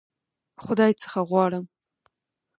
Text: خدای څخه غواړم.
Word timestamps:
خدای 0.65 0.91
څخه 1.01 1.19
غواړم. 1.29 1.65